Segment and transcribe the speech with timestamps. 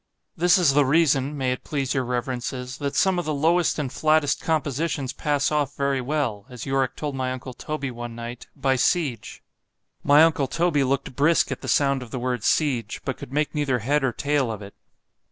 [0.35, 3.93] —This is the reason, may it please your reverences, that some of the lowest and
[3.93, 10.23] flattest compositions pass off very well——(as Yorick told my uncle Toby one night) by siege.——My
[10.23, 13.77] uncle Toby looked brisk at the sound of the word siege, but could make neither
[13.77, 14.73] head or tail of it.